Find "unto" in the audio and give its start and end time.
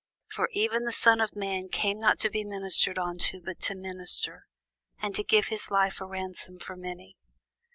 2.97-3.39